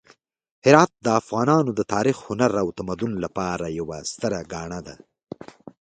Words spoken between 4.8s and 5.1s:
ده.